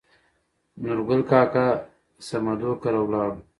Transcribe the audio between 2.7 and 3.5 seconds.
کره ولاړو.